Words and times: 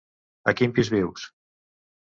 A 0.51 0.55
quin 0.61 0.73
pis 0.79 0.91
vius? 0.97 1.29